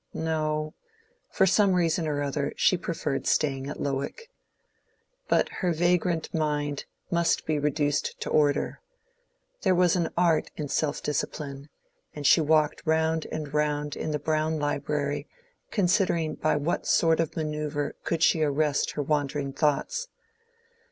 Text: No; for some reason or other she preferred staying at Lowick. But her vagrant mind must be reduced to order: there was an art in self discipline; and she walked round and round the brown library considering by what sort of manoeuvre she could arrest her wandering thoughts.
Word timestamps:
No; 0.15 0.73
for 1.29 1.45
some 1.45 1.75
reason 1.75 2.07
or 2.07 2.23
other 2.23 2.53
she 2.57 2.75
preferred 2.75 3.27
staying 3.27 3.69
at 3.69 3.79
Lowick. 3.79 4.31
But 5.27 5.47
her 5.61 5.71
vagrant 5.73 6.33
mind 6.33 6.85
must 7.11 7.45
be 7.45 7.59
reduced 7.59 8.19
to 8.21 8.29
order: 8.31 8.81
there 9.61 9.75
was 9.75 9.95
an 9.95 10.09
art 10.17 10.49
in 10.55 10.69
self 10.69 11.03
discipline; 11.03 11.69
and 12.15 12.25
she 12.25 12.41
walked 12.41 12.81
round 12.83 13.27
and 13.31 13.53
round 13.53 13.93
the 13.93 14.17
brown 14.17 14.57
library 14.57 15.27
considering 15.69 16.33
by 16.33 16.55
what 16.55 16.87
sort 16.87 17.19
of 17.19 17.37
manoeuvre 17.37 17.93
she 18.17 18.39
could 18.39 18.43
arrest 18.43 18.91
her 18.93 19.03
wandering 19.03 19.53
thoughts. 19.53 20.07